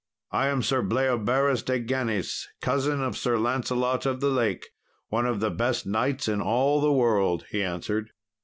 "I 0.31 0.47
am 0.47 0.63
Sir 0.63 0.81
Bleoberis 0.81 1.61
de 1.63 1.77
Ganis, 1.77 2.47
cousin 2.59 3.03
of 3.03 3.15
Sir 3.15 3.37
Lancelot 3.37 4.07
of 4.07 4.19
the 4.19 4.31
Lake, 4.31 4.69
one 5.09 5.27
of 5.27 5.41
the 5.41 5.51
best 5.51 5.85
knights 5.85 6.27
in 6.27 6.41
all 6.41 6.81
the 6.81 6.91
world," 6.91 7.45
he 7.51 7.61
answered. 7.61 8.09